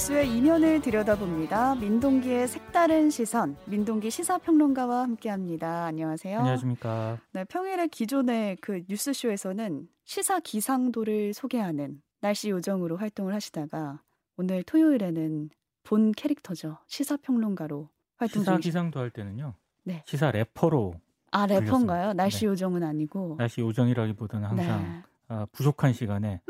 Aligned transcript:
뉴스의 0.00 0.34
이면을 0.34 0.80
들여다봅니다. 0.80 1.74
민동기의 1.74 2.48
색다른 2.48 3.10
시선, 3.10 3.54
민동기 3.66 4.10
시사평론가와 4.10 5.02
함께합니다. 5.02 5.84
안녕하세요. 5.84 6.38
안녕하십니까. 6.38 7.18
네, 7.32 7.44
평일에 7.44 7.86
기존의 7.88 8.56
그 8.62 8.80
뉴스쇼에서는 8.88 9.88
시사 10.04 10.40
기상도를 10.40 11.34
소개하는 11.34 12.00
날씨 12.22 12.48
요정으로 12.48 12.96
활동을 12.96 13.34
하시다가 13.34 14.00
오늘 14.38 14.62
토요일에는 14.62 15.50
본 15.82 16.12
캐릭터죠. 16.12 16.78
시사평론가로 16.86 17.90
활동 18.16 18.40
시사 18.40 18.52
중이시죠. 18.52 18.68
기상도 18.68 19.00
할 19.00 19.10
때는요. 19.10 19.52
네. 19.84 20.02
시사 20.06 20.30
래퍼로 20.30 20.94
아, 21.30 21.44
래퍼인가요? 21.44 21.68
불렸습니다. 21.76 22.14
날씨 22.14 22.40
네. 22.40 22.46
요정은 22.46 22.82
아니고. 22.84 23.36
날씨 23.38 23.60
요정이라기보다는 23.60 24.48
항상 24.48 24.82
네. 24.82 25.02
아, 25.28 25.46
부족한 25.52 25.92
시간에 25.92 26.40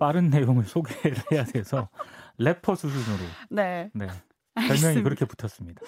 빠른 0.00 0.30
내용을 0.30 0.64
소개를 0.66 1.16
해야 1.30 1.44
돼서 1.44 1.88
래퍼 2.38 2.74
수준으로 2.74 3.18
네. 3.50 3.90
네. 3.94 4.06
별명이. 4.54 5.02
그렇게 5.02 5.24
붙었습니다. 5.24 5.80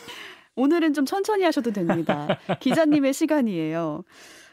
오늘은 0.56 0.92
좀 0.92 1.06
천천히 1.06 1.44
하셔도 1.44 1.72
됩니다. 1.72 2.38
기자님의 2.60 3.12
시간이에요. 3.12 4.04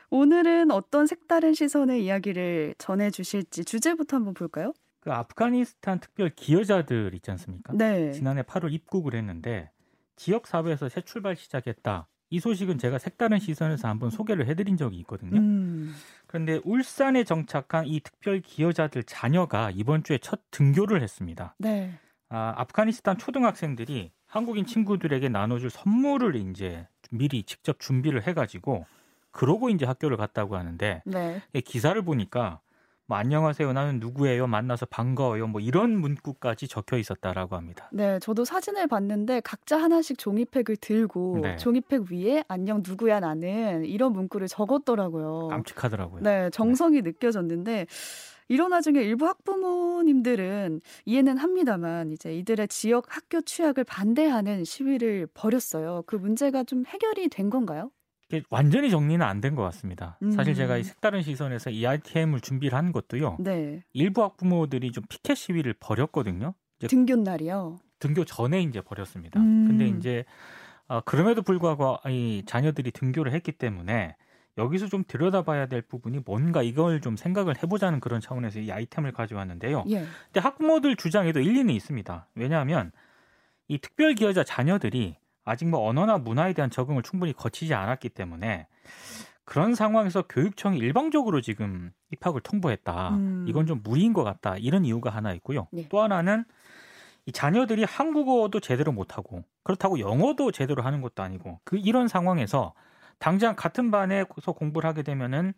오늘은 0.10 0.72
어떤 0.72 1.06
색다른 1.06 1.54
시선의 1.54 2.06
이야기를 2.06 2.76
전해 2.78 3.10
주실지 3.12 3.66
주제부터 3.66 4.18
한번 4.18 4.34
볼까요? 4.34 4.74
그 5.02 5.12
아프가니스탄 5.12 6.00
특별 6.00 6.30
기여자들 6.30 7.12
있지 7.16 7.32
않습니까? 7.32 7.74
네. 7.74 8.12
지난해 8.12 8.42
8월 8.44 8.72
입국을 8.72 9.16
했는데 9.16 9.72
지역 10.16 10.48
사회에서 10.48 10.90
새 10.90 11.02
출발 11.02 11.36
시작했다. 11.36 12.08
이 12.30 12.40
소식은 12.40 12.78
제가 12.78 12.98
색다른 13.00 13.40
시선에서 13.40 13.88
한번 13.88 14.10
소개를 14.10 14.48
해드린 14.48 14.76
적이 14.76 14.98
있거든요. 15.00 15.40
음, 15.40 15.96
그런데 16.38 16.62
울산에 16.66 17.24
정착한 17.24 17.88
이 17.88 18.00
특별 18.00 18.42
기여자들 18.42 19.04
자녀가 19.06 19.72
이번 19.74 20.04
주에 20.04 20.20
첫 20.20 20.40
등교를 20.52 21.02
했습니다. 21.02 21.56
네. 21.58 21.92
아, 22.30 22.54
아프가니스탄 22.58 23.18
초등학생들이 23.18 24.12
한국인 24.28 24.68
친구들에게 24.68 25.30
나눠줄 25.30 25.72
선물을 25.72 26.36
이제 26.36 26.88
미리 27.10 27.42
직접 27.42 27.80
준비를 27.80 28.28
해가지고 28.28 28.86
그러고 29.32 29.70
이제 29.72 29.88
학교를 29.88 30.16
갔다고 30.16 30.58
하는데 30.58 31.02
네. 31.06 31.42
이 31.54 31.62
기사를 31.62 32.00
보니까 32.04 32.60
뭐 33.10 33.18
안녕하세요 33.18 33.72
나는 33.72 34.02
누구예요 34.02 34.48
만나서 34.48 34.86
반가워요 34.88 35.48
뭐 35.48 35.62
이런 35.62 35.98
문구까지 35.98 36.68
적혀 36.68 36.98
있었다라고 36.98 37.56
합니다. 37.56 37.90
네, 37.94 38.20
저도 38.20 38.44
사진을 38.44 38.88
봤는데 38.88 39.40
각자 39.46 39.82
하나씩 39.82 40.18
종이팩을 40.18 40.76
들고 40.82 41.40
네. 41.42 41.56
종이팩 41.56 42.12
위에 42.12 42.44
안녕 42.50 42.84
누구야 42.86 43.22
나는 43.22 43.86
이런 43.86 44.12
문구를 44.12 44.50
적었더라고요. 44.50 45.48
깜찍하더라고요. 45.48 46.22
네, 46.22 46.50
정성이 46.50 47.02
느껴졌는데 47.02 47.88
이런 48.50 48.74
와중에 48.74 49.02
일부 49.02 49.26
학부모님들은 49.26 50.82
이해는 51.06 51.38
합니다만 51.38 52.12
이제 52.12 52.34
이들의 52.36 52.68
지역 52.68 53.06
학교 53.16 53.40
취약을 53.40 53.86
반대하는 53.86 54.66
시위를 54.66 55.28
벌였어요. 55.34 56.04
그 56.08 56.18
문제가 56.18 56.66
좀 56.66 56.86
해결이 56.86 57.30
된 57.30 57.50
건가요? 57.50 57.90
이게 58.30 58.44
완전히 58.50 58.90
정리는 58.90 59.26
안 59.26 59.40
된 59.42 59.56
것 59.56 59.64
같습니다. 59.64 60.18
음. 60.22 60.32
사실 60.32 60.54
제가 60.54 60.78
이 60.78 60.84
색다른 60.84 61.22
시선에서 61.22 61.70
이 61.70 61.86
ITM을 61.86 62.42
준비를 62.42 62.78
한 62.78 62.92
것도요. 62.92 63.38
네. 63.40 63.84
일부 63.94 64.24
학부모들이 64.24 64.92
좀 64.92 65.04
피켓 65.10 65.38
시위를 65.38 65.74
벌였거든요. 65.80 66.54
등교 66.88 67.16
날이요. 67.18 67.80
등교 68.00 68.26
전에 68.26 68.62
이제 68.62 68.82
벌였습니다. 68.82 69.40
음. 69.40 69.68
근데 69.68 69.88
이제 69.88 70.26
어, 70.88 71.02
그럼에도 71.02 71.42
불구하고 71.42 71.98
이 72.10 72.44
자녀들이 72.46 72.92
등교를 72.92 73.34
했기 73.34 73.52
때문에 73.52 74.16
여기서 74.58 74.88
좀 74.88 75.04
들여다봐야 75.08 75.68
될 75.68 75.82
부분이 75.82 76.22
뭔가 76.26 76.64
이걸 76.64 77.00
좀 77.02 77.16
생각을 77.16 77.56
해보자는 77.62 78.00
그런 78.00 78.20
차원에서 78.22 78.60
이 78.60 78.72
아이템을 78.72 79.12
가져왔는데요. 79.12 79.84
예. 79.90 80.06
근데 80.26 80.40
학부모들 80.40 80.96
주장에도 80.96 81.40
일리는 81.40 81.72
있습니다. 81.74 82.28
왜냐하면 82.36 82.92
이 83.68 83.78
특별 83.78 84.16
기여자 84.16 84.44
자녀들이 84.44 85.18
아직 85.48 85.66
뭐 85.66 85.88
언어나 85.88 86.18
문화에 86.18 86.54
대한 86.54 86.70
적응을 86.70 87.04
충분히 87.04 87.32
거치지 87.32 87.74
않았기 87.74 88.10
때문에 88.10 88.68
그런 89.46 89.76
상황에서 89.76 90.24
교육청이 90.24 90.78
일방적으로 90.78 91.40
지금 91.40 91.92
입학을 92.12 92.42
통보했다. 92.42 93.10
음. 93.12 93.46
이건 93.48 93.66
좀 93.66 93.82
무리인 93.82 94.12
것 94.12 94.26
같다. 94.26 94.58
이런 94.58 94.84
이유가 94.84 95.10
하나 95.10 95.34
있고요. 95.34 95.68
네. 95.72 95.88
또 95.88 96.02
하나는 96.02 96.44
이 97.26 97.32
자녀들이 97.32 97.86
한국어도 97.86 98.60
제대로 98.60 98.92
못하고 98.92 99.46
그렇다고 99.64 100.00
영어도 100.00 100.52
제대로 100.52 100.84
하는 100.84 101.02
것도 101.02 101.24
아니고 101.24 101.62
그 101.64 101.78
이런 101.78 102.10
상황에서 102.10 102.74
당장 103.18 103.56
같은 103.56 103.90
반에서 103.90 104.52
공부를 104.54 104.90
하게 104.90 105.02
되면은 105.02 105.54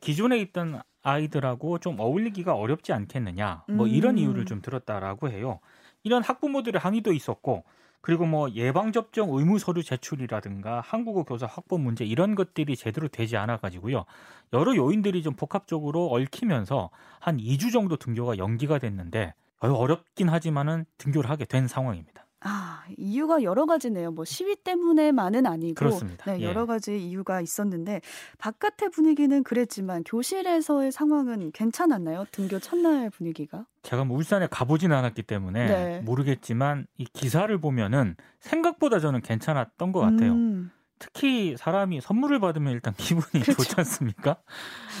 기존에 0.00 0.38
있던 0.38 0.80
아이들하고 1.02 1.78
좀 1.78 2.00
어울리기가 2.00 2.54
어렵지 2.54 2.92
않겠느냐 2.92 3.64
뭐 3.68 3.86
이런 3.86 4.14
음. 4.14 4.18
이유를 4.18 4.44
좀 4.44 4.60
들었다라고 4.60 5.30
해요. 5.30 5.60
이런 6.02 6.22
학부모들의 6.24 6.80
항의도 6.80 7.12
있었고 7.12 7.64
그리고 8.04 8.26
뭐 8.26 8.50
예방 8.50 8.92
접종 8.92 9.34
의무 9.34 9.58
서류 9.58 9.82
제출이라든가 9.82 10.82
한국어 10.82 11.22
교사 11.22 11.46
확보 11.46 11.78
문제 11.78 12.04
이런 12.04 12.34
것들이 12.34 12.76
제대로 12.76 13.08
되지 13.08 13.38
않아 13.38 13.56
가지고요. 13.56 14.04
여러 14.52 14.76
요인들이 14.76 15.22
좀 15.22 15.32
복합적으로 15.32 16.12
얽히면서 16.12 16.90
한 17.18 17.38
2주 17.38 17.72
정도 17.72 17.96
등교가 17.96 18.36
연기가 18.36 18.78
됐는데 18.78 19.32
어렵긴 19.58 20.28
하지만은 20.28 20.84
등교를 20.98 21.30
하게 21.30 21.46
된 21.46 21.66
상황입니다. 21.66 22.13
아, 22.46 22.82
이유가 22.98 23.42
여러 23.42 23.64
가지네요. 23.64 24.12
뭐 24.12 24.26
시위 24.26 24.54
때문에만은 24.56 25.46
아니고 25.46 25.74
그렇습니다. 25.74 26.30
네, 26.30 26.40
예. 26.40 26.44
여러 26.44 26.66
가지 26.66 26.98
이유가 26.98 27.40
있었는데 27.40 28.02
바깥의 28.38 28.90
분위기는 28.90 29.42
그랬지만 29.42 30.04
교실에서의 30.04 30.92
상황은 30.92 31.52
괜찮았나요? 31.52 32.26
등교 32.32 32.58
첫날 32.58 33.08
분위기가? 33.08 33.64
제가 33.82 34.04
뭐 34.04 34.18
울산에 34.18 34.46
가보진 34.50 34.92
않았기 34.92 35.22
때문에 35.22 35.66
네. 35.66 36.00
모르겠지만 36.04 36.86
이 36.98 37.04
기사를 37.04 37.56
보면은 37.58 38.14
생각보다 38.40 39.00
저는 39.00 39.22
괜찮았던 39.22 39.92
것 39.92 40.00
같아요. 40.00 40.32
음, 40.32 40.70
특히 40.98 41.56
사람이 41.56 42.02
선물을 42.02 42.40
받으면 42.40 42.74
일단 42.74 42.92
기분이 42.98 43.42
그렇죠. 43.42 43.54
좋지 43.54 43.74
않습니까? 43.78 44.36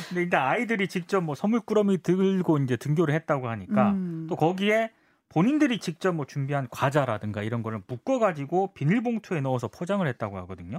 근데 0.08 0.22
일단 0.22 0.46
아이들이 0.46 0.88
직접 0.88 1.20
뭐 1.20 1.34
선물 1.34 1.60
꾸러미 1.60 2.02
들고 2.02 2.56
이제 2.58 2.76
등교를 2.76 3.14
했다고 3.14 3.48
하니까 3.48 3.90
음. 3.90 4.26
또 4.30 4.36
거기에 4.36 4.90
본인들이 5.28 5.78
직접 5.78 6.12
뭐 6.12 6.26
준비한 6.26 6.68
과자라든가 6.70 7.42
이런 7.42 7.62
거를 7.62 7.82
묶어가지고 7.86 8.74
비닐봉투에 8.74 9.40
넣어서 9.40 9.68
포장을 9.68 10.06
했다고 10.06 10.38
하거든요. 10.38 10.78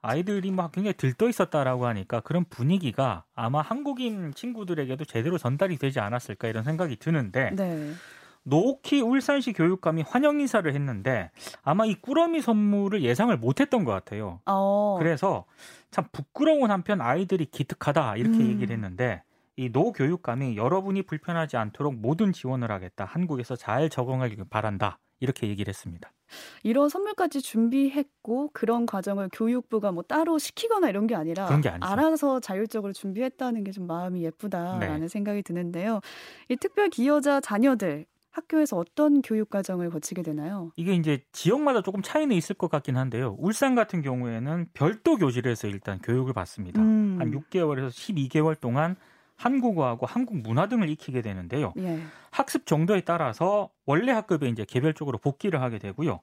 아이들이 0.00 0.50
막 0.50 0.72
굉장히 0.72 0.94
들떠 0.96 1.28
있었다라고 1.28 1.86
하니까 1.86 2.20
그런 2.20 2.44
분위기가 2.44 3.24
아마 3.34 3.60
한국인 3.60 4.32
친구들에게도 4.32 5.04
제대로 5.04 5.38
전달이 5.38 5.76
되지 5.76 6.00
않았을까 6.00 6.48
이런 6.48 6.64
생각이 6.64 6.96
드는데 6.96 7.50
네. 7.56 7.92
노키 8.44 9.00
울산시 9.00 9.52
교육감이 9.52 10.02
환영 10.02 10.40
인사를 10.40 10.72
했는데 10.72 11.30
아마 11.62 11.84
이 11.84 11.94
꾸러미 11.94 12.40
선물을 12.40 13.02
예상을 13.02 13.36
못했던 13.36 13.84
것 13.84 13.92
같아요. 13.92 14.40
어. 14.46 14.96
그래서 14.98 15.44
참 15.90 16.06
부끄러운 16.12 16.70
한편 16.70 17.00
아이들이 17.00 17.46
기특하다 17.46 18.16
이렇게 18.16 18.38
음. 18.38 18.48
얘기를 18.50 18.74
했는데 18.74 19.22
이 19.58 19.70
노 19.70 19.92
교육감이 19.92 20.56
여러분이 20.56 21.02
불편하지 21.02 21.56
않도록 21.56 21.94
모든 21.96 22.32
지원을 22.32 22.70
하겠다. 22.70 23.04
한국에서 23.04 23.56
잘 23.56 23.88
적응하길 23.90 24.44
바란다. 24.48 24.98
이렇게 25.20 25.48
얘기를 25.48 25.68
했습니다. 25.68 26.12
이런 26.62 26.88
선물까지 26.88 27.42
준비했고 27.42 28.50
그런 28.52 28.86
과정을 28.86 29.30
교육부가 29.32 29.90
뭐 29.90 30.04
따로 30.04 30.38
시키거나 30.38 30.88
이런 30.90 31.08
게 31.08 31.16
아니라 31.16 31.48
게. 31.60 31.70
알아서 31.80 32.38
자율적으로 32.38 32.92
준비했다는 32.92 33.64
게 33.64 33.72
좀 33.72 33.86
마음이 33.88 34.22
예쁘다라는 34.24 35.00
네. 35.00 35.08
생각이 35.08 35.42
드는데요. 35.42 36.00
이 36.48 36.56
특별 36.56 36.88
기여자 36.88 37.40
자녀들 37.40 38.06
학교에서 38.30 38.76
어떤 38.76 39.20
교육 39.22 39.50
과정을 39.50 39.90
거치게 39.90 40.22
되나요? 40.22 40.70
이게 40.76 40.94
이제 40.94 41.24
지역마다 41.32 41.82
조금 41.82 42.00
차이는 42.02 42.36
있을 42.36 42.54
것 42.54 42.70
같긴 42.70 42.96
한데요. 42.96 43.34
울산 43.40 43.74
같은 43.74 44.02
경우에는 44.02 44.68
별도 44.72 45.16
교실에서 45.16 45.66
일단 45.66 45.98
교육을 45.98 46.32
받습니다. 46.32 46.80
음. 46.80 47.16
한 47.18 47.32
6개월에서 47.32 47.88
12개월 47.88 48.58
동안 48.60 48.94
한국어하고 49.38 50.04
한국 50.04 50.36
문화 50.36 50.66
등을 50.66 50.90
익히게 50.90 51.22
되는데요. 51.22 51.72
예. 51.78 52.00
학습 52.30 52.66
정도에 52.66 53.00
따라서 53.02 53.70
원래 53.86 54.12
학급에 54.12 54.48
이제 54.48 54.64
개별적으로 54.64 55.18
복귀를 55.18 55.62
하게 55.62 55.78
되고요. 55.78 56.20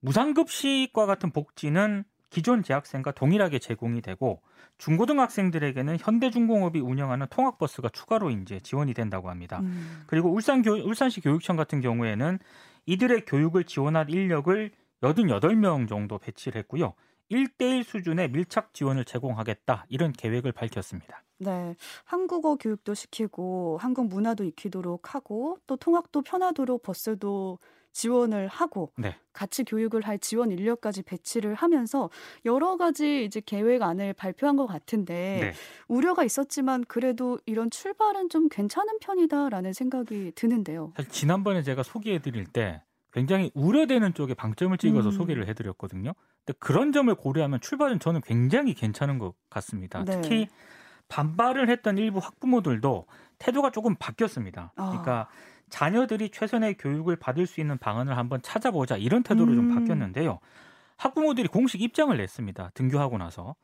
무상급식과 0.00 1.06
같은 1.06 1.30
복지는 1.30 2.04
기존 2.30 2.62
재학생과 2.62 3.12
동일하게 3.12 3.58
제공이 3.58 4.02
되고 4.02 4.42
중고등학생들에게는 4.78 5.98
현대중공업이 6.00 6.80
운영하는 6.80 7.26
통학버스가 7.30 7.90
추가로 7.90 8.30
이제 8.30 8.60
지원이 8.60 8.94
된다고 8.94 9.30
합니다. 9.30 9.60
음. 9.60 10.02
그리고 10.06 10.30
울산 10.30 10.62
교, 10.62 10.72
울산시 10.72 11.20
교육청 11.20 11.56
같은 11.56 11.80
경우에는 11.80 12.38
이들의 12.86 13.24
교육을 13.26 13.64
지원할 13.64 14.10
인력을 14.10 14.70
88명 15.02 15.88
정도 15.88 16.18
배치를 16.18 16.58
했고요. 16.60 16.94
1대1 17.30 17.84
수준의 17.84 18.30
밀착 18.30 18.74
지원을 18.74 19.04
제공하겠다 19.04 19.86
이런 19.88 20.12
계획을 20.12 20.52
밝혔습니다. 20.52 21.22
네. 21.38 21.76
한국어 22.04 22.56
교육도 22.56 22.94
시키고 22.94 23.78
한국 23.80 24.08
문화도 24.08 24.44
익히도록 24.44 25.14
하고 25.14 25.58
또 25.66 25.76
통학도 25.76 26.22
편하도록 26.22 26.82
버스도 26.82 27.58
지원을 27.92 28.46
하고 28.48 28.92
네. 28.98 29.16
같이 29.32 29.64
교육을 29.64 30.02
할 30.02 30.18
지원 30.18 30.50
인력까지 30.50 31.02
배치를 31.02 31.54
하면서 31.54 32.10
여러 32.44 32.76
가지 32.76 33.24
이제 33.24 33.40
계획안을 33.44 34.12
발표한 34.12 34.56
것 34.56 34.66
같은데 34.66 35.38
네. 35.40 35.52
우려가 35.88 36.22
있었지만 36.22 36.84
그래도 36.84 37.38
이런 37.46 37.70
출발은 37.70 38.28
좀 38.28 38.48
괜찮은 38.50 38.98
편이다라는 39.00 39.72
생각이 39.72 40.32
드는데요. 40.34 40.92
지난번에 41.08 41.62
제가 41.62 41.82
소개해 41.82 42.18
드릴 42.18 42.44
때 42.44 42.82
굉장히 43.12 43.50
우려되는 43.54 44.12
쪽에 44.12 44.34
방점을 44.34 44.76
찍어서 44.76 45.08
음. 45.08 45.12
소개를 45.12 45.48
해드렸거든요. 45.48 46.12
근데 46.46 46.56
그런 46.60 46.92
점을 46.92 47.12
고려하면 47.12 47.60
출발은 47.60 47.98
저는 47.98 48.20
굉장히 48.22 48.72
괜찮은 48.72 49.18
것 49.18 49.34
같습니다. 49.50 50.04
네. 50.04 50.20
특히 50.20 50.48
반발을 51.08 51.68
했던 51.68 51.98
일부 51.98 52.20
학부모들도 52.20 53.06
태도가 53.38 53.70
조금 53.70 53.96
바뀌었습니다. 53.96 54.72
아. 54.76 54.88
그러니까 54.88 55.28
자녀들이 55.68 56.30
최선의 56.30 56.76
교육을 56.78 57.16
받을 57.16 57.46
수 57.46 57.60
있는 57.60 57.76
방안을 57.76 58.16
한번 58.16 58.40
찾아보자 58.42 58.96
이런 58.96 59.24
태도로 59.24 59.52
음. 59.52 59.56
좀 59.56 59.74
바뀌었는데요. 59.74 60.38
학부모들이 60.96 61.48
공식 61.48 61.82
입장을 61.82 62.16
냈습니다. 62.16 62.70
등교하고 62.74 63.18
나서. 63.18 63.56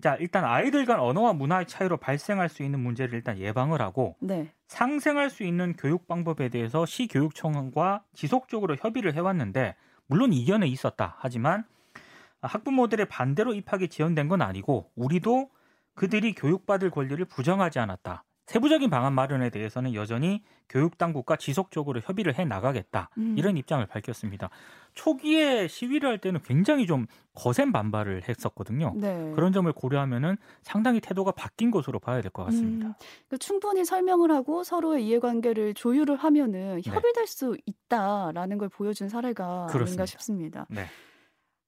자, 0.00 0.16
일단 0.20 0.44
아이들 0.44 0.86
간 0.86 1.00
언어와 1.00 1.34
문화의 1.34 1.66
차이로 1.66 1.98
발생할 1.98 2.48
수 2.48 2.62
있는 2.62 2.80
문제를 2.80 3.14
일단 3.14 3.36
예방을 3.36 3.82
하고 3.82 4.16
네. 4.20 4.50
상생할 4.68 5.28
수 5.28 5.42
있는 5.42 5.74
교육 5.76 6.06
방법에 6.06 6.48
대해서 6.48 6.86
시교육청과 6.86 8.04
지속적으로 8.14 8.76
협의를 8.76 9.14
해왔는데 9.14 9.74
물론 10.06 10.32
이견은 10.32 10.66
있었다. 10.68 11.16
하지만 11.18 11.64
학부모들의 12.42 13.06
반대로 13.06 13.54
입학이 13.54 13.88
지연된 13.88 14.28
건 14.28 14.42
아니고 14.42 14.90
우리도 14.96 15.50
그들이 15.94 16.34
교육받을 16.34 16.90
권리를 16.90 17.24
부정하지 17.26 17.78
않았다. 17.78 18.24
세부적인 18.46 18.90
방안 18.90 19.12
마련에 19.14 19.50
대해서는 19.50 19.94
여전히 19.94 20.42
교육 20.68 20.98
당국과 20.98 21.36
지속적으로 21.36 22.00
협의를 22.00 22.38
해 22.38 22.44
나가겠다 22.44 23.08
음. 23.16 23.36
이런 23.38 23.56
입장을 23.56 23.86
밝혔습니다. 23.86 24.50
초기에 24.94 25.68
시위를 25.68 26.08
할 26.08 26.18
때는 26.18 26.40
굉장히 26.42 26.86
좀 26.86 27.06
거센 27.34 27.72
반발을 27.72 28.28
했었거든요. 28.28 28.94
네. 28.96 29.32
그런 29.36 29.52
점을 29.52 29.72
고려하면은 29.72 30.36
상당히 30.62 31.00
태도가 31.00 31.30
바뀐 31.32 31.70
것으로 31.70 31.98
봐야 32.00 32.20
될 32.20 32.30
것 32.32 32.44
같습니다. 32.46 32.88
음. 32.88 32.94
그러니까 33.28 33.36
충분히 33.38 33.84
설명을 33.84 34.30
하고 34.32 34.64
서로의 34.64 35.06
이해관계를 35.06 35.74
조율을 35.74 36.16
하면은 36.16 36.80
네. 36.82 36.90
협의될 36.90 37.24
네. 37.24 37.26
수 37.26 37.56
있다라는 37.64 38.58
걸 38.58 38.68
보여준 38.68 39.08
사례가 39.08 39.68
그렇습니다. 39.70 40.02
아닌가 40.02 40.06
싶습니다. 40.06 40.66
네. 40.68 40.86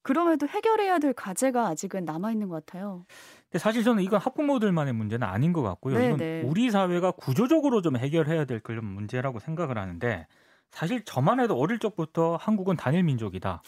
그럼에도 0.05 0.47
해결해야 0.47 0.99
될 0.99 1.15
과제가 1.15 1.67
아직은 1.69 2.05
남아 2.05 2.31
있는 2.31 2.49
것 2.49 2.65
같아요. 2.65 3.07
근데 3.45 3.59
사실 3.59 3.83
저는 3.83 4.03
이건 4.03 4.21
학부모들만의 4.21 4.93
문제는 4.93 5.27
아닌 5.27 5.53
것 5.53 5.63
같고요. 5.63 5.95
네네. 5.95 6.07
이건 6.07 6.19
네. 6.19 6.43
우리 6.45 6.71
사회가 6.71 7.13
구조적으로 7.13 7.83
좀 7.83 7.97
해결해야 7.97 8.45
될 8.45 8.61
그런 8.61 8.85
문제라고 8.85 9.41
생각을 9.41 9.79
하는데 9.79 10.27
사실 10.71 11.05
저만 11.05 11.41
해도 11.41 11.57
어릴 11.57 11.79
적부터 11.79 12.37
한국은 12.37 12.77
단일 12.77 13.03
민족이다. 13.03 13.63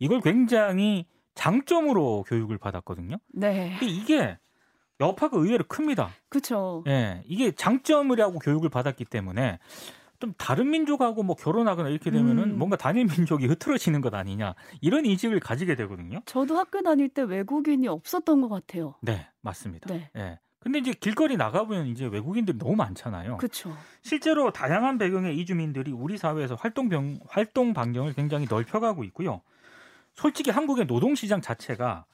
이걸 0.00 0.20
굉장히 0.20 1.06
장점으로 1.34 2.24
교육을 2.26 2.58
받았거든요. 2.58 3.16
네. 3.32 3.76
근데 3.78 3.86
이게 3.86 4.38
여파가 4.98 5.36
의외로 5.36 5.62
큽니다. 5.68 6.08
그렇죠. 6.28 6.82
예, 6.88 7.22
이게 7.26 7.52
장점이라고 7.52 8.40
교육을 8.40 8.68
받았기 8.68 9.04
때문에 9.04 9.60
좀 10.20 10.32
다른 10.36 10.70
민족하고 10.70 11.22
뭐 11.22 11.36
결혼하거나 11.36 11.88
이렇게 11.88 12.10
되면은 12.10 12.42
음. 12.42 12.58
뭔가 12.58 12.76
단일 12.76 13.06
민족이 13.06 13.46
흐트러지는 13.46 14.00
것 14.00 14.14
아니냐 14.14 14.54
이런 14.80 15.06
인식을 15.06 15.40
가지게 15.40 15.76
되거든요. 15.76 16.20
저도 16.26 16.58
학교 16.58 16.82
다닐 16.82 17.08
때 17.08 17.22
외국인이 17.22 17.86
없었던 17.86 18.40
것 18.40 18.48
같아요. 18.48 18.94
네, 19.00 19.26
맞습니다. 19.40 19.92
네. 19.92 20.10
예. 20.16 20.38
근데 20.60 20.80
이제 20.80 20.92
길거리 20.92 21.36
나가보면 21.36 21.86
이제 21.86 22.06
외국인들이 22.06 22.58
너무 22.58 22.74
많잖아요. 22.74 23.36
그렇죠. 23.36 23.76
실제로 24.02 24.50
다양한 24.50 24.98
배경의 24.98 25.38
이주민들이 25.38 25.92
우리 25.92 26.18
사회에서 26.18 26.56
활동 26.56 26.88
병, 26.88 27.20
활동 27.28 27.72
반경을 27.72 28.14
굉장히 28.14 28.46
넓혀가고 28.50 29.04
있고요. 29.04 29.40
솔직히 30.14 30.50
한국의 30.50 30.88
노동 30.88 31.14
시장 31.14 31.40
자체가 31.40 32.06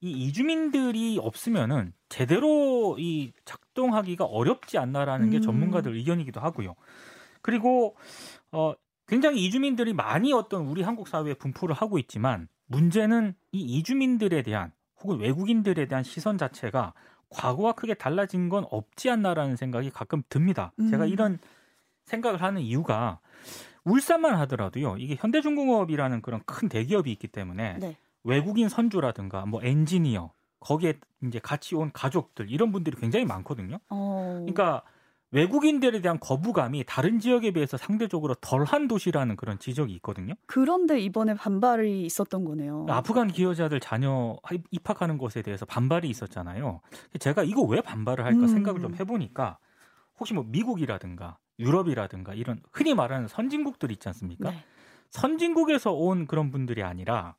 이 0.00 0.12
이주민들이 0.12 1.18
없으면은 1.20 1.92
제대로 2.08 2.96
이 3.00 3.32
작동하기가 3.44 4.24
어렵지 4.24 4.78
않나라는 4.78 5.30
게 5.30 5.38
음. 5.38 5.42
전문가들 5.42 5.96
의견이기도 5.96 6.40
하고요. 6.40 6.76
그리고 7.42 7.96
어 8.52 8.74
굉장히 9.06 9.44
이주민들이 9.44 9.92
많이 9.92 10.32
어떤 10.32 10.66
우리 10.66 10.82
한국 10.82 11.08
사회에 11.08 11.34
분포를 11.34 11.74
하고 11.74 11.98
있지만 11.98 12.48
문제는 12.66 13.34
이 13.52 13.60
이주민들에 13.60 14.42
대한 14.42 14.72
혹은 15.02 15.18
외국인들에 15.18 15.86
대한 15.86 16.04
시선 16.04 16.36
자체가 16.38 16.92
과거와 17.30 17.72
크게 17.72 17.94
달라진 17.94 18.48
건 18.48 18.64
없지 18.70 19.10
않나라는 19.10 19.56
생각이 19.56 19.90
가끔 19.90 20.22
듭니다. 20.28 20.72
음. 20.78 20.90
제가 20.90 21.06
이런 21.06 21.38
생각을 22.06 22.42
하는 22.42 22.62
이유가 22.62 23.20
울산만 23.84 24.34
하더라도요. 24.34 24.96
이게 24.98 25.16
현대중공업이라는 25.18 26.22
그런 26.22 26.42
큰 26.44 26.68
대기업이 26.68 27.10
있기 27.12 27.28
때문에 27.28 27.78
네. 27.78 27.96
외국인 28.24 28.68
선주라든가 28.68 29.46
뭐 29.46 29.62
엔지니어 29.62 30.32
거기에 30.60 30.98
이제 31.24 31.38
같이 31.38 31.74
온 31.74 31.90
가족들 31.92 32.50
이런 32.50 32.72
분들이 32.72 32.96
굉장히 32.96 33.24
많거든요. 33.24 33.78
어. 33.88 34.36
그러니까 34.40 34.82
외국인들에 35.30 36.00
대한 36.00 36.18
거부감이 36.18 36.84
다른 36.86 37.20
지역에 37.20 37.50
비해서 37.50 37.76
상대적으로 37.76 38.34
덜한 38.34 38.88
도시라는 38.88 39.36
그런 39.36 39.58
지적이 39.58 39.92
있거든요. 39.94 40.34
그런데 40.46 40.98
이번에 40.98 41.34
반발이 41.34 42.04
있었던 42.04 42.44
거네요. 42.44 42.86
아프간 42.88 43.28
기여자들 43.28 43.80
자녀 43.80 44.36
입학하는 44.70 45.18
것에 45.18 45.42
대해서 45.42 45.66
반발이 45.66 46.08
있었잖아요. 46.08 46.80
제가 47.18 47.42
이거 47.44 47.62
왜 47.62 47.80
반발을 47.82 48.24
할까 48.24 48.40
음. 48.40 48.46
생각을 48.48 48.80
좀 48.80 48.94
해보니까 48.94 49.58
혹시 50.18 50.32
뭐 50.32 50.44
미국이라든가 50.46 51.38
유럽이라든가 51.58 52.34
이런 52.34 52.62
흔히 52.72 52.94
말하는 52.94 53.28
선진국들 53.28 53.90
있지 53.90 54.08
않습니까? 54.08 54.50
네. 54.50 54.64
선진국에서 55.10 55.92
온 55.92 56.26
그런 56.26 56.50
분들이 56.50 56.82
아니라 56.82 57.34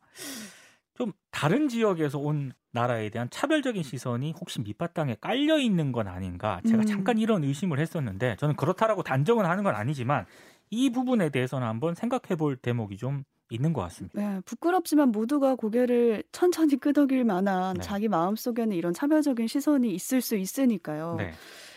좀 1.00 1.14
다른 1.32 1.70
지역에서 1.70 2.20
온 2.20 2.52
나라에 2.72 3.10
대한 3.10 3.30
차별적인 3.32 3.82
시선이 3.82 4.34
혹시 4.40 4.62
밑바탕에 4.62 5.16
깔려 5.22 5.58
있는 5.58 5.92
건 5.94 6.08
아닌가 6.08 6.62
제가 6.68 6.84
음. 6.84 6.86
잠깐 6.86 7.18
이런 7.18 7.44
의심을 7.44 7.80
했었는데 7.80 8.36
저는 8.36 8.56
그렇다라고 8.58 9.02
단정은 9.02 9.46
하는 9.46 9.64
건 9.64 9.76
아니지만 9.76 10.26
이 10.70 10.92
부분에 10.92 11.30
대해서는 11.30 11.66
한번 11.66 11.96
생각해 11.96 12.36
볼 12.36 12.58
대목이 12.58 12.98
좀 12.98 13.24
있는 13.50 13.74
것 13.74 13.82
같습니다. 13.84 14.20
네, 14.22 14.42
부끄럽지만 14.46 15.12
모두가 15.12 15.56
고개를 15.56 16.22
천천히 16.32 16.76
끄덕일 16.76 17.24
만한 17.24 17.76
네. 17.76 17.82
자기 17.82 18.08
마음 18.08 18.36
속에는 18.36 18.76
이런 18.76 18.94
차별적인 18.94 19.48
시선이 19.48 19.92
있을 19.92 20.22
수 20.22 20.36
있으니까요. 20.36 21.16
네. 21.18 21.32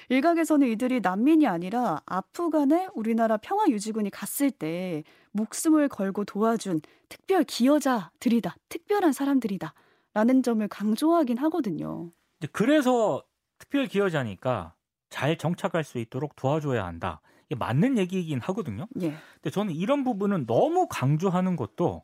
일각에서는 0.08 0.66
이들이 0.68 1.00
난민이 1.00 1.46
아니라 1.46 2.00
아프간에 2.06 2.88
우리나라 2.94 3.36
평화 3.36 3.66
유지군이 3.68 4.10
갔을 4.10 4.50
때 4.50 5.04
목숨을 5.32 5.88
걸고 5.88 6.24
도와준 6.24 6.80
특별 7.08 7.44
기여자들이다. 7.44 8.56
특별한 8.68 9.12
사람들이다. 9.12 9.74
라는 10.14 10.42
점을 10.42 10.66
강조하긴 10.68 11.38
하거든요. 11.38 12.10
그래서 12.52 13.22
특별 13.58 13.86
기여자니까 13.86 14.74
잘 15.08 15.38
정착할 15.38 15.84
수 15.84 15.98
있도록 15.98 16.36
도와줘야 16.36 16.84
한다. 16.84 17.20
이게 17.48 17.54
맞는 17.58 17.98
얘기이긴 17.98 18.40
하거든요. 18.40 18.86
예. 19.00 19.14
근데 19.34 19.50
저는 19.50 19.74
이런 19.74 20.04
부분은 20.04 20.46
너무 20.46 20.86
강조하는 20.88 21.56
것도 21.56 22.02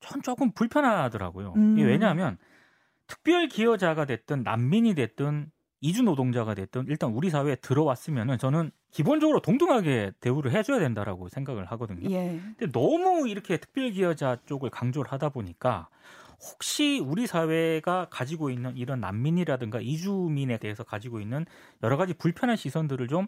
전 0.00 0.22
조금 0.22 0.52
불편하더라고요. 0.52 1.54
음. 1.56 1.76
왜냐하면 1.76 2.38
특별 3.06 3.48
기여자가 3.48 4.04
됐든 4.04 4.42
난민이 4.42 4.94
됐든 4.94 5.50
이주 5.82 6.04
노동자가 6.04 6.54
됐든 6.54 6.86
일단 6.88 7.10
우리 7.10 7.28
사회에 7.28 7.56
들어왔으면은 7.56 8.38
저는 8.38 8.70
기본적으로 8.92 9.40
동등하게 9.40 10.12
대우를 10.20 10.52
해줘야 10.52 10.78
된다라고 10.78 11.28
생각을 11.28 11.66
하거든요. 11.72 12.08
예. 12.08 12.40
근데 12.56 12.70
너무 12.72 13.28
이렇게 13.28 13.56
특별 13.56 13.90
기여자 13.90 14.38
쪽을 14.46 14.70
강조를 14.70 15.10
하다 15.10 15.30
보니까 15.30 15.88
혹시 16.40 17.00
우리 17.04 17.26
사회가 17.26 18.06
가지고 18.10 18.50
있는 18.50 18.76
이런 18.76 19.00
난민이라든가 19.00 19.80
이주민에 19.80 20.58
대해서 20.58 20.84
가지고 20.84 21.20
있는 21.20 21.46
여러 21.82 21.96
가지 21.96 22.14
불편한 22.14 22.56
시선들을 22.56 23.08
좀 23.08 23.26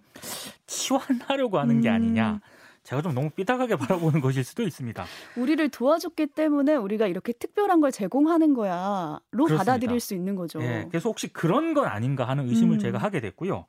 치환하려고 0.66 1.58
하는 1.58 1.80
게 1.80 1.88
아니냐. 1.88 2.34
음. 2.34 2.40
제가 2.84 3.02
좀 3.02 3.14
너무 3.14 3.30
삐딱하게 3.30 3.76
바라보는 4.12 4.20
것일 4.20 4.44
수도 4.44 4.62
있습니다. 4.62 5.04
우리를 5.36 5.68
도와줬기 5.70 6.28
때문에 6.28 6.76
우리가 6.76 7.06
이렇게 7.06 7.32
특별한 7.32 7.80
걸 7.80 7.90
제공하는 7.90 8.54
거야로 8.54 9.20
그렇습니다. 9.30 9.64
받아들일 9.64 10.00
수 10.00 10.14
있는 10.14 10.36
거죠. 10.36 10.60
네, 10.60 10.86
그래서 10.88 11.08
혹시 11.08 11.28
그런 11.28 11.74
건 11.74 11.86
아닌가 11.86 12.28
하는 12.28 12.48
의심을 12.48 12.76
음. 12.76 12.78
제가 12.78 12.98
하게 12.98 13.20
됐고요. 13.20 13.66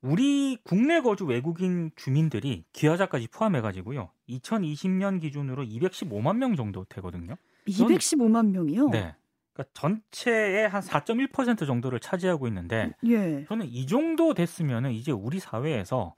우리 0.00 0.56
국내 0.62 1.00
거주 1.00 1.24
외국인 1.24 1.90
주민들이 1.96 2.64
기여자까지 2.72 3.28
포함해가지고요. 3.28 4.10
2020년 4.28 5.20
기준으로 5.20 5.64
215만 5.64 6.36
명 6.36 6.56
정도 6.56 6.84
되거든요. 6.88 7.34
215만 7.66 8.50
명이요? 8.50 8.88
네. 8.90 9.14
그러니까 9.52 9.72
전체의 9.74 10.68
한 10.68 10.80
4.1% 10.80 11.66
정도를 11.66 11.98
차지하고 11.98 12.46
있는데 12.46 12.92
예. 13.06 13.44
저는 13.48 13.66
이 13.66 13.86
정도 13.86 14.32
됐으면은 14.32 14.92
이제 14.92 15.10
우리 15.10 15.40
사회에서 15.40 16.14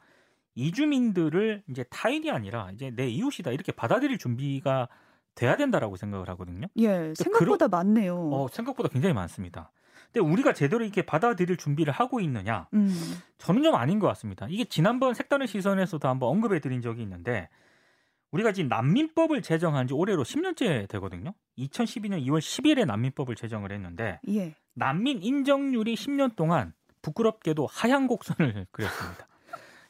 이주민들을 0.55 1.63
이제 1.69 1.85
타인이 1.85 2.31
아니라 2.31 2.71
이제 2.73 2.91
내 2.91 3.09
이웃이다 3.09 3.51
이렇게 3.53 3.73
받아들일 3.73 4.19
준비가 4.19 4.89
돼야 5.35 5.57
된다라고 5.57 5.97
생각을 5.97 6.29
하거든요. 6.31 6.67
예, 6.77 7.13
생각보다 7.17 7.67
그러, 7.67 7.69
많네요. 7.69 8.31
어, 8.33 8.49
생각보다 8.49 8.89
굉장히 8.89 9.15
많습니다. 9.15 9.73
근데 10.13 10.21
우리가 10.29 10.53
제대로 10.53 10.83
이렇게 10.83 11.03
받아들일 11.03 11.57
준비를 11.57 11.93
하고 11.93 12.21
있느냐? 12.21 12.67
음. 12.75 12.89
저는 13.39 13.63
좀 13.63 13.77
아닌 13.77 14.01
것 14.01 14.09
같습니다. 14.09 14.47
이게 14.51 14.65
지난번 14.65 15.15
색다른 15.15 15.47
시선에서도 15.47 16.07
한번 16.09 16.29
언급해 16.31 16.59
드린 16.61 16.83
적이 16.83 17.03
있는데 17.03 17.49
우리가 18.33 18.53
지금 18.53 18.69
난민법을 18.69 19.43
제정한 19.43 19.87
지 19.87 19.95
올해로 19.95 20.25
10년째 20.25 20.89
되거든요. 20.89 21.33
2012년 21.59 22.25
2월 22.27 22.39
10일에 22.39 22.87
난민법을 22.87 23.37
제정을 23.37 23.73
했는데 23.73 24.21
예. 24.29 24.55
난민 24.75 25.23
인정률이 25.23 25.95
10년 25.95 26.37
동안 26.37 26.73
부끄럽게도 27.03 27.67
하향 27.67 28.07
곡선을 28.07 28.67
그렸습니다. 28.73 29.27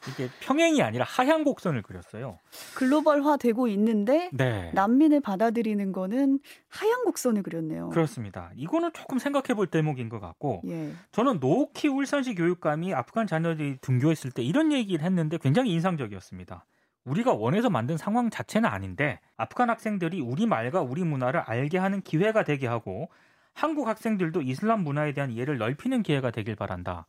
이게 0.08 0.28
평행이 0.40 0.82
아니라 0.82 1.04
하향 1.06 1.44
곡선을 1.44 1.82
그렸어요. 1.82 2.38
글로벌화되고 2.74 3.68
있는데 3.68 4.30
네. 4.32 4.70
난민을 4.74 5.20
받아들이는 5.20 5.92
거는 5.92 6.40
하향 6.68 7.04
곡선을 7.04 7.42
그렸네요. 7.42 7.90
그렇습니다. 7.90 8.50
이거는 8.56 8.92
조금 8.94 9.18
생각해 9.18 9.54
볼 9.54 9.66
대목인 9.66 10.08
것 10.08 10.20
같고 10.20 10.62
예. 10.66 10.92
저는 11.12 11.40
노키 11.40 11.88
울산시 11.88 12.34
교육감이 12.34 12.94
아프간 12.94 13.26
자녀들이 13.26 13.78
등교했을 13.80 14.30
때 14.30 14.42
이런 14.42 14.72
얘기를 14.72 15.04
했는데 15.04 15.38
굉장히 15.38 15.72
인상적이었습니다. 15.72 16.64
우리가 17.04 17.32
원해서 17.32 17.70
만든 17.70 17.96
상황 17.96 18.30
자체는 18.30 18.68
아닌데 18.68 19.20
아프간 19.36 19.70
학생들이 19.70 20.20
우리 20.20 20.46
말과 20.46 20.80
우리 20.80 21.02
문화를 21.02 21.40
알게 21.40 21.78
하는 21.78 22.00
기회가 22.02 22.44
되게 22.44 22.66
하고 22.66 23.08
한국 23.52 23.88
학생들도 23.88 24.42
이슬람 24.42 24.82
문화에 24.84 25.12
대한 25.12 25.30
이해를 25.30 25.58
넓히는 25.58 26.02
기회가 26.02 26.30
되길 26.30 26.56
바란다. 26.56 27.06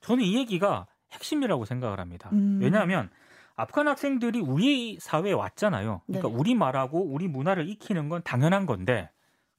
저는 0.00 0.24
이 0.24 0.36
얘기가 0.36 0.86
핵심이라고 1.12 1.64
생각을 1.64 2.00
합니다. 2.00 2.30
음. 2.32 2.58
왜냐하면 2.60 3.10
아프간 3.56 3.88
학생들이 3.88 4.40
우리 4.40 4.98
사회에 5.00 5.32
왔잖아요. 5.32 6.02
그러니까 6.06 6.28
네. 6.28 6.34
우리 6.34 6.54
말하고 6.54 7.02
우리 7.02 7.28
문화를 7.28 7.68
익히는 7.68 8.08
건 8.08 8.22
당연한 8.24 8.66
건데 8.66 9.10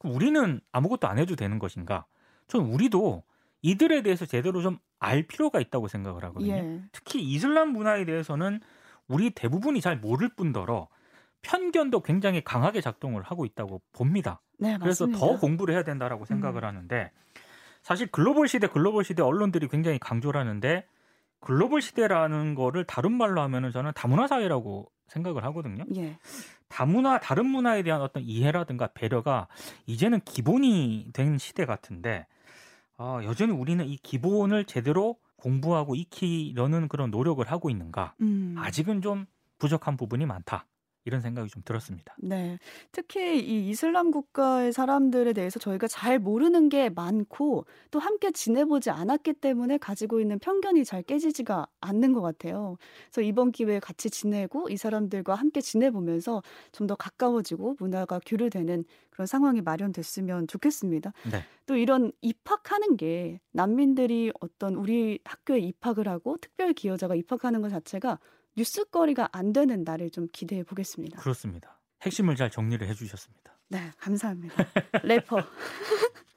우리는 0.03 0.62
아무것도 0.72 1.08
안 1.08 1.20
해도 1.20 1.36
되는 1.36 1.60
것인가? 1.60 2.05
전 2.48 2.62
우리도 2.65 3.24
이들에 3.62 4.01
대해서 4.01 4.25
제대로 4.25 4.62
좀 4.62 4.79
알 5.01 5.24
필요가 5.24 5.60
있다고 5.60 5.88
생각을 5.88 6.24
하거든요. 6.25 6.53
예. 6.53 6.81
특히 6.91 7.22
이슬람 7.22 7.70
문화에 7.70 8.05
대해서는 8.05 8.62
우리 9.08 9.31
대부분이 9.31 9.81
잘 9.81 9.98
모를 9.98 10.29
뿐더러 10.29 10.88
편견도 11.41 12.01
굉장히 12.03 12.43
강하게 12.43 12.81
작동을 12.81 13.24
하고 13.24 13.46
있다고 13.46 13.81
봅니다. 13.93 14.41
네, 14.60 14.77
그래서 14.79 15.08
더 15.08 15.39
공부를 15.39 15.74
해야 15.74 15.84
된다라고 15.84 16.25
생각을 16.25 16.63
음. 16.63 16.67
하는데 16.67 17.12
사실 17.81 18.08
글로벌 18.12 18.48
시대 18.48 18.67
글로벌 18.67 19.03
시대 19.03 19.24
언론들이 19.24 19.67
굉장히 19.70 19.98
강조를 19.98 20.39
하는데 20.39 20.86
글로벌 21.41 21.81
시대라는 21.81 22.55
거를 22.55 22.86
다른 22.86 23.12
말로 23.12 23.41
하면은 23.41 23.71
저는 23.71 23.91
다문화 23.93 24.27
사회라고 24.27 24.89
생각을 25.07 25.43
하거든요. 25.45 25.83
예. 25.95 26.17
다문화 26.69 27.19
다른 27.19 27.45
문화에 27.48 27.83
대한 27.83 28.01
어떤 28.01 28.24
이해라든가 28.24 28.88
배려가 28.93 29.48
이제는 29.86 30.21
기본이 30.21 31.10
된 31.12 31.38
시대 31.38 31.65
같은데 31.65 32.25
어, 32.98 33.19
여전히 33.24 33.51
우리는 33.51 33.86
이 33.86 33.98
기본을 33.98 34.65
제대로 34.65 35.17
공부하고 35.36 35.95
익히려는 35.95 36.88
그런 36.88 37.12
노력을 37.12 37.43
하고 37.51 37.69
있는가? 37.69 38.13
음. 38.21 38.55
아직은 38.57 39.01
좀 39.01 39.25
부족한 39.57 39.98
부분이 39.98 40.25
많다. 40.25 40.65
이런 41.05 41.22
생각이 41.22 41.50
좀 41.50 41.63
들었습니다. 41.65 42.15
네. 42.20 42.60
특히 42.91 43.39
이 43.39 43.70
이슬람 43.70 44.12
국가의 44.12 44.72
사람들에 44.72 45.34
대해서 45.34 45.58
저희가 45.60 45.88
잘 45.88 46.20
모르는 46.20 46.70
게 46.70 46.89
많고 46.89 47.65
또 47.89 48.00
함께 48.00 48.31
지내보지 48.31 48.91
않았기 48.91 49.34
때문에 49.34 49.77
가지고 49.79 50.20
있는 50.20 50.38
편견이 50.38 50.86
잘 50.86 51.01
깨지지가 51.01 51.67
않는 51.81 52.13
것 52.13 52.22
같아요. 52.22 52.77
그래서 53.05 53.22
이번 53.27 53.51
기회에 53.51 53.79
같이 53.79 54.10
지내고 54.12 54.70
이 54.70 54.77
사람들과 54.77 55.34
함께 55.36 55.62
지내보면서 55.62 56.41
좀 56.72 56.88
더 56.91 56.96
가까워지고 56.96 57.75
문화가 57.79 58.20
교류되는 58.25 58.84
그런 59.12 59.25
상황이 59.27 59.62
마련됐으면 59.62 60.48
좋겠습니다. 60.48 61.13
네. 61.31 61.46
또 61.65 61.75
이런 61.77 62.12
입학하는 62.22 62.98
게 62.98 63.39
난민들이 63.51 64.31
어떤 64.41 64.75
우리 64.75 65.20
학교에 65.24 65.60
입학을 65.60 66.08
하고 66.08 66.38
특별 66.41 66.74
기여자가 66.74 67.15
입학하는 67.15 67.62
것 67.62 67.70
자체가 67.70 68.20
뉴스거리가 68.58 69.29
안 69.31 69.53
되는 69.53 69.84
날을 69.84 70.10
좀 70.10 70.27
기대해 70.31 70.63
보겠습니다. 70.63 71.20
그렇습니다. 71.20 71.79
핵심을 72.01 72.36
잘 72.36 72.50
정리를 72.50 72.88
해주셨습니다. 72.88 73.58
네, 73.70 73.91
감사합니다. 73.98 74.55
래퍼. 75.03 75.38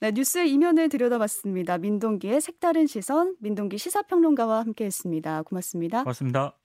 네, 0.00 0.12
뉴스의 0.12 0.52
이면을 0.52 0.88
들여다봤습니다. 0.88 1.78
민동기의 1.78 2.40
색다른 2.40 2.86
시선, 2.86 3.36
민동기 3.40 3.78
시사평론가와 3.78 4.60
함께했습니다. 4.60 5.42
고맙습니다. 5.42 6.02
고맙습니다. 6.02 6.57